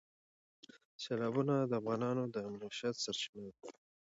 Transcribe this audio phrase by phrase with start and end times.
[1.03, 3.69] سیلابونه د افغانانو د معیشت سرچینه ده.